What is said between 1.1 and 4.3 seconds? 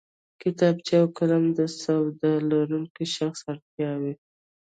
قلم د سواد لرونکی شخص اړتیا وي